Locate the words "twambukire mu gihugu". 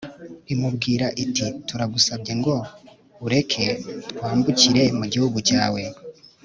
4.09-5.37